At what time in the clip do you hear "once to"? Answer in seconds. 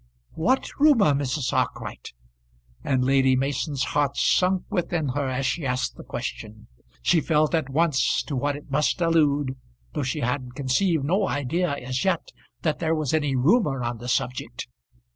7.69-8.35